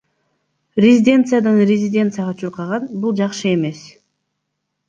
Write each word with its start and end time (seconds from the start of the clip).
Резиденциядан 0.85 1.57
резиденцияга 1.71 2.33
чуркаган— 2.39 2.89
бул 3.05 3.15
жакшы 3.21 3.53
эмес. 3.59 3.85